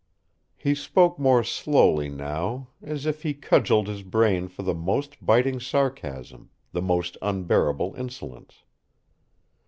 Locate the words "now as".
2.09-3.05